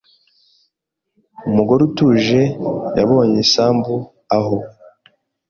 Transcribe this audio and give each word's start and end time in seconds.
Umugore 1.49 1.81
utuje 1.89 2.41
yabonye 2.97 3.37
isambu 3.45 3.93
aho 4.37 4.57